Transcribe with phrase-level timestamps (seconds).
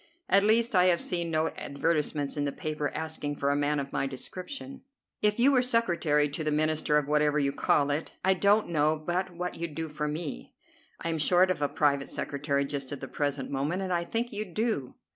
[0.27, 3.93] At least I have seen no advertisements in the papers, asking for a man of
[3.93, 4.81] my description."
[5.21, 8.97] "If you were secretary to the Minister of whatever you call it, I don't know
[8.97, 10.55] but what you'd do for me.
[11.03, 14.33] I am short of a private secretary just at the present moment, and I think
[14.33, 14.95] you'd do."